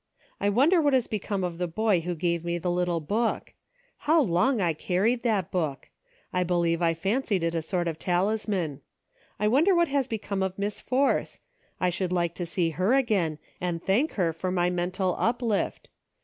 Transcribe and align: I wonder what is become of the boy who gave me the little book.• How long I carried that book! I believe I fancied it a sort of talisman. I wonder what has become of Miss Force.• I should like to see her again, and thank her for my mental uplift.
I 0.39 0.49
wonder 0.49 0.81
what 0.81 0.95
is 0.95 1.05
become 1.05 1.43
of 1.43 1.59
the 1.59 1.67
boy 1.67 1.99
who 1.99 2.15
gave 2.15 2.43
me 2.43 2.57
the 2.57 2.71
little 2.71 2.99
book.• 3.01 3.49
How 3.99 4.19
long 4.19 4.59
I 4.59 4.73
carried 4.73 5.21
that 5.21 5.51
book! 5.51 5.89
I 6.33 6.43
believe 6.43 6.81
I 6.81 6.95
fancied 6.95 7.43
it 7.43 7.53
a 7.53 7.61
sort 7.61 7.87
of 7.87 7.99
talisman. 7.99 8.81
I 9.39 9.47
wonder 9.47 9.75
what 9.75 9.89
has 9.89 10.07
become 10.07 10.41
of 10.41 10.57
Miss 10.57 10.79
Force.• 10.79 11.35
I 11.79 11.91
should 11.91 12.11
like 12.11 12.33
to 12.33 12.47
see 12.47 12.71
her 12.71 12.95
again, 12.95 13.37
and 13.61 13.79
thank 13.79 14.13
her 14.13 14.33
for 14.33 14.49
my 14.51 14.71
mental 14.71 15.15
uplift. 15.19 15.87